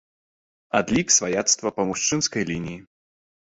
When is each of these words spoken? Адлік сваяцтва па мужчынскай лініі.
Адлік 0.79 1.07
сваяцтва 1.17 1.73
па 1.77 1.81
мужчынскай 1.91 2.43
лініі. 2.51 2.79